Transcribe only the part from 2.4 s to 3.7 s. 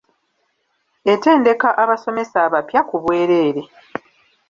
abapya ku bwereere.